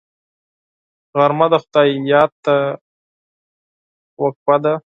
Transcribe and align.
غرمه 1.17 1.47
د 1.51 1.53
خدای 1.63 1.89
یاد 2.11 2.31
ته 2.45 2.55
وقفه 4.23 4.55
ده 4.63 4.73